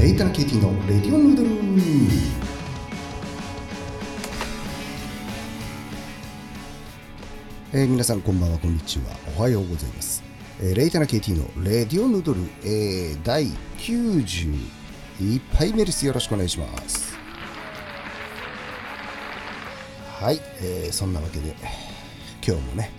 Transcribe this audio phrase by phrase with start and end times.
[0.00, 1.50] レイタナ KT のレディオヌードル
[7.74, 9.04] えー、皆さんこんばんはこんにちは。
[9.36, 10.24] おはようございます、
[10.58, 16.06] えー、レイタナ KT のレディオヌードル、えー、第91杯目です。
[16.06, 17.14] よろしくお願いします。
[20.18, 21.54] はい、えー、そんなわけで
[22.42, 22.90] 今日もね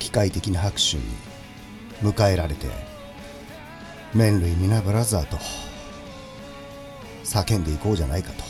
[0.00, 1.04] 機械的な拍手に
[2.02, 2.66] 迎えられて
[4.12, 5.67] 麺類皆ブラザーと
[7.28, 8.44] 叫んでいこうじゃないかと。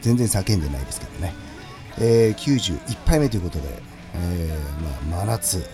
[0.00, 1.34] 全然叫んでないですけどね、
[1.98, 3.64] えー、91杯目ということで、
[4.14, 5.64] えー、まあ、真夏。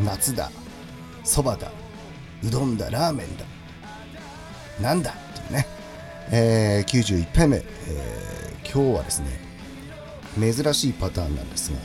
[0.00, 0.50] 夏だ。
[1.24, 1.70] そばだ。
[2.42, 2.90] うどんだ。
[2.90, 3.44] ラーメンだ。
[4.80, 5.10] なんだ。
[5.10, 5.66] っていうね、
[6.30, 9.28] えー、91杯目、えー、今日はですね
[10.38, 11.78] 珍しいパターンなんですが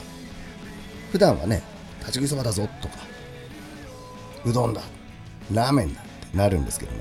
[1.12, 1.64] 普段はね
[2.00, 2.96] 立ち食いそばだぞとか
[4.46, 4.82] うどんだ。
[5.54, 6.02] ラーメンだ。
[6.02, 7.00] ってなるんですけども。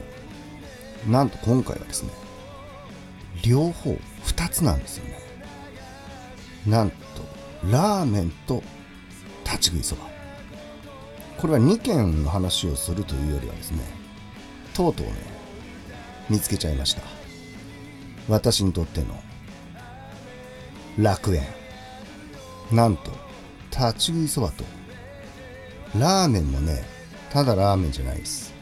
[1.08, 2.10] なんと今回はですね
[3.42, 5.18] 両方2つなんですよね。
[6.66, 6.96] なんと
[7.70, 8.62] ラーメンと
[9.44, 10.08] 立ち食いそば。
[11.38, 13.78] これは2軒の話をするというよりはですね
[14.74, 15.12] とうとうね
[16.28, 17.02] 見つけちゃいました。
[18.28, 19.06] 私にとっての
[20.98, 21.46] 楽園。
[22.70, 23.10] なんと
[23.70, 24.64] 立ち食いそばと
[25.98, 26.84] ラーメンもね
[27.32, 28.52] ただラーメンじゃないです。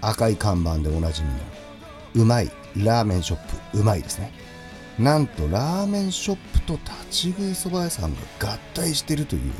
[0.00, 1.38] 赤い看板でおなじみの
[2.16, 2.50] うまい。
[2.76, 3.78] ラーメンショップ。
[3.78, 4.32] うまいですね。
[4.98, 9.52] なんとラーメンショップと立ち食いそば屋さんが合体してるという、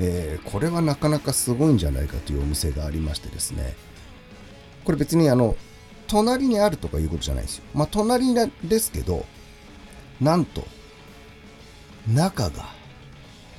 [0.00, 3.74] えー、これはなかなかすごいんじゃないかというお店がありましてですね。
[4.84, 5.56] これ別にあの
[6.08, 7.64] 隣にあるとかいうことじゃないですよ。
[7.74, 9.24] まあ隣ですけど
[10.20, 10.66] なんと
[12.08, 12.66] 中が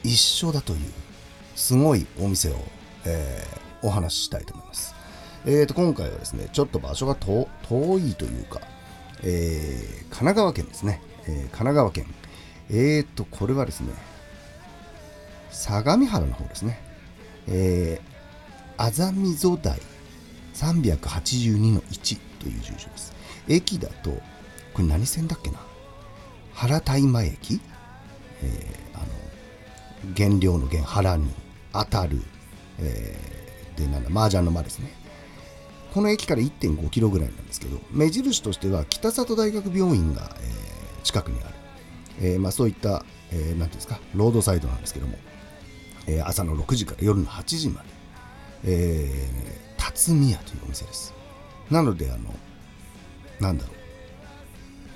[0.04, 0.80] 一緒だという
[1.56, 2.56] すごいお店を、
[3.06, 4.97] えー、お話ししたいと思います。
[5.46, 7.48] えー、と今回はですねちょっと場所が遠
[8.00, 8.60] いというか、
[9.24, 12.06] えー、神奈川県ですね、えー、神奈川県。
[12.70, 13.94] えーとこれはですね
[15.50, 16.82] 相模原の方ですね。
[17.48, 19.80] えー、あざみぞ台
[20.54, 23.14] 382の1という住所です。
[23.48, 24.12] 駅だと
[24.74, 25.58] これ何線だっけな？
[26.54, 27.62] 原大馬駅、
[28.42, 31.32] えー、あの原料の原原に
[31.72, 32.22] 当たる、
[32.80, 34.92] えー、でなんだ麻雀の間ですね。
[35.94, 41.54] この駅から1.5キロぐらいなんですけど目印としては北里大学病院が、えー、近くにある、
[42.22, 45.18] えー、まあ、そういった、えー、ていうんですかロードサイドなんですけども、
[46.08, 47.88] え朝の6時から夜の8時まで、
[48.66, 51.14] えー、辰巳屋というお店です。
[51.70, 52.34] なのであの
[53.40, 53.76] なんだろう。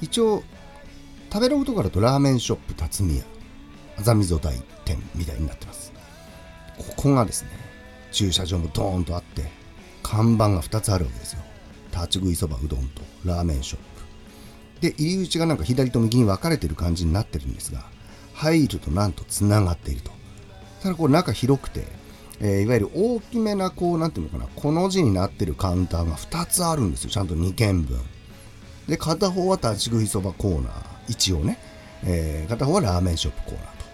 [0.01, 0.43] 一応
[1.31, 3.23] 食べることからとラーメンショップ辰巳屋
[3.97, 5.91] あざみぞ大店みたいになってます。
[6.77, 7.49] ここがですね
[8.11, 9.60] 駐車場もドーンとあって
[10.11, 11.41] 看板が2つあるわけですよ。
[11.93, 14.81] 立ち食いそばうどんとラーメンショップ。
[14.81, 17.85] で入り口がなんか左と右に分かれてる感じになってるんですが
[18.33, 20.11] 入るとなんとつながっていると。
[20.83, 21.85] ただこれ中広くて、
[22.41, 27.09] えー、いわゆる大きめなこうなんていうのかなこの字になってるカウンターが2つあるんですよ。
[27.09, 27.97] ちゃんと2軒分。
[28.89, 30.73] で片方は立ち食いそばコーナー。
[31.07, 31.57] 一応ね、
[32.03, 33.85] えー、片方はラーメンショップコーナーと。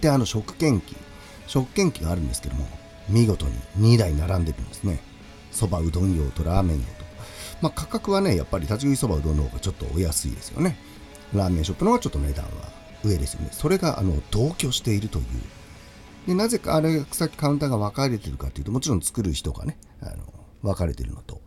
[0.00, 0.96] であの食券機。
[1.46, 2.66] 食券機があるんですけども
[3.10, 3.52] 見事に
[3.96, 5.09] 2台並んでるんですね。
[5.50, 6.90] そばうどん用とラーメン用と。
[7.62, 10.76] まあ、価格はね、やっぱり立ち食いそばうどんの方がちょっとお安いですよね。
[11.34, 12.50] ラーメンショップの方がちょっと値段は
[13.04, 13.48] 上ですよね。
[13.52, 15.24] それがあの同居しているという。
[16.26, 20.16] でなぜかあれ、さっきカウンターが分かれてるかというと、もちろん作る人がね、あの
[20.62, 21.40] 分かれてるのと、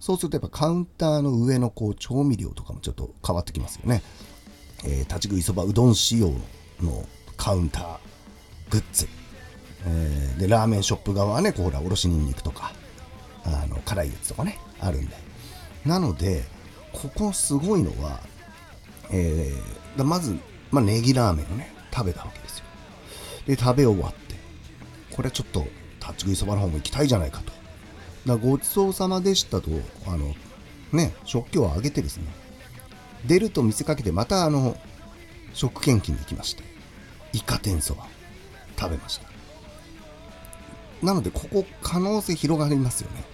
[0.00, 4.02] そうするとやっぱカウンターの上のこう調味料とかもちょっと変わってきますよね。
[4.84, 6.32] えー、立ち食いそばうどん仕様
[6.80, 7.98] のカウンター、
[8.70, 9.08] グッズ。
[9.84, 12.72] えー、で、ラーメンショップ側はね、こうほら、おろしにんにくとか、
[13.44, 15.16] あの辛いやつとかねあるんで。
[15.84, 16.44] なので
[16.92, 18.20] ここすごいのは、
[19.10, 20.36] えー、まず、
[20.70, 22.64] まあ、ネギラーメンをね食べたわけですよ。
[23.46, 24.36] で食べ終わって
[25.10, 25.66] これちょっと
[26.00, 27.52] 立ち食いそばの方も行きたいじゃないかと。
[28.26, 29.70] だごちそうさまでしたと
[30.06, 30.34] あの
[30.92, 32.26] ね食器をあげてですね
[33.26, 34.76] 出ると見せかけてまたあの
[35.54, 36.62] 食券機に行きまして
[37.32, 38.06] イカ天そば
[38.78, 39.26] 食べました。
[41.02, 43.24] なのでここ可能性広がりますよね。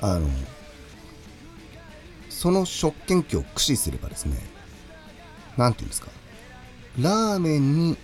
[0.00, 0.28] あの
[2.28, 4.36] その食券機を駆使すればですね
[5.56, 6.08] 何て言うんですか
[7.00, 7.96] ラーメンに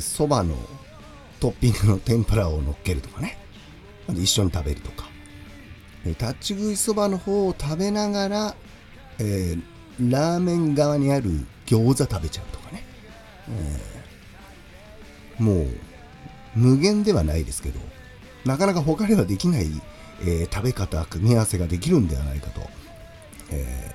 [0.00, 0.56] そば、えー、の
[1.38, 3.38] トッピングの天ぷらを乗っけるとかね
[4.08, 5.08] 一緒に食べるとか、
[6.04, 8.54] えー、立ち食いそばの方を食べながら、
[9.18, 9.62] えー、
[10.10, 11.30] ラーメン側にある
[11.66, 12.84] 餃子食べちゃうとかね、
[13.50, 15.66] えー、もう
[16.54, 17.80] 無限ではないですけど
[18.44, 19.68] なかなか他ではできない
[20.22, 22.60] えー、食べ方組み合わせができるんではないかと。
[23.52, 23.94] え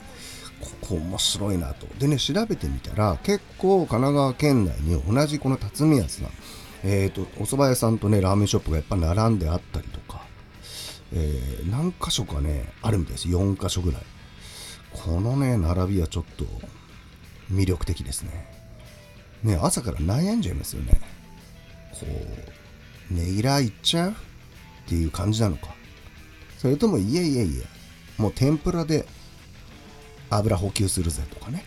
[0.62, 1.88] ー、ここ面白いなと。
[2.00, 6.30] でね調べてみたら結構神奈川県内に同じこの辰巳屋さん
[6.88, 10.22] えーと、お蕎麦屋さんとねラーメンショップがやっぱ並んであったりとか、
[11.12, 13.28] え、何箇所かねあるみたいです。
[13.28, 14.02] 4箇所ぐらい。
[14.92, 16.46] このね並びはちょっと
[17.52, 18.48] 魅力的ですね。
[19.44, 21.02] ね朝から悩んじゃいますよね。
[21.92, 22.06] こ
[23.10, 24.16] うねいらいっちゃうっ
[24.88, 25.74] ていう感じなのか。
[26.66, 29.06] それともいえいえいえもう天ぷらで
[30.32, 31.64] 油補給するぜとかね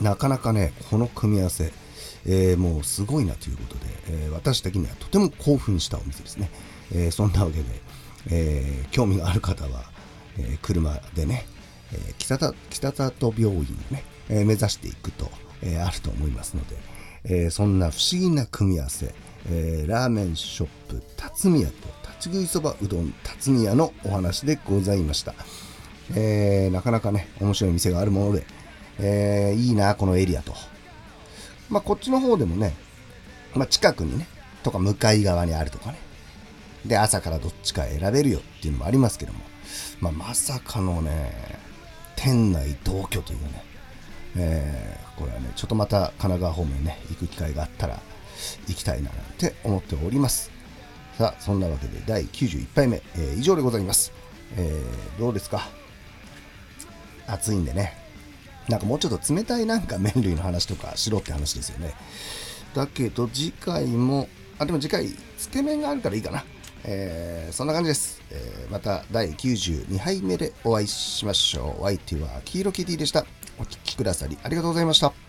[0.00, 1.70] なかなかねこの組み合わせ
[2.24, 6.50] えー、もうすごいなということで、えー、私的にはとても興奮したお店ですね。
[6.92, 7.64] えー、そんなわけで、
[8.30, 9.84] え興味がある方は、
[10.36, 11.46] え車でね、
[11.92, 13.62] え北北里病院を
[13.94, 15.30] ね、え目指していくと、
[15.62, 16.76] えあると思いますので、
[17.46, 19.14] えそんな不思議な組み合わせ、
[19.48, 21.74] えラーメンショップ辰巳屋と
[22.18, 25.34] 立ち食いそばうどん辰巳屋のお話でございました。
[26.14, 28.46] えなかなかね、面白い店があるもので、
[28.98, 30.54] えいいな、このエリアと。
[31.68, 32.74] まあ、こっちの方でもね、
[33.54, 34.26] まあ、近くにね、
[34.62, 35.98] とか向かい側にあるとかね。
[36.84, 39.40] で、朝からどっちか選べるよっていうのもありますけども、
[40.00, 41.58] まあ、まさかのね、
[42.14, 43.64] 店内同居というね、
[44.36, 48.00] えー、これはね、ちょっとまた神奈川方面ね、行く機会があったら
[48.68, 50.55] 行きたいななんて思っております。
[51.18, 54.12] さあ、そんなわけで第91杯目、えー、以上でございます。
[54.56, 55.66] えー、どうですか？
[57.26, 57.96] 暑いんでね、
[58.68, 61.94] なんかもうちょっと冷たいなんか麺類の話とかしろって話ですよね。
[62.74, 64.28] だけど次回も、
[64.58, 65.08] あ、でも次回、
[65.38, 66.44] つけ麺があるからいいかな。
[66.84, 71.82] えー、そんな感じです、えー、また第92杯目でお会いしましょう。
[71.82, 73.24] お相手は黄色キティでした。
[73.58, 75.25] お聴きくださりありがとうございました。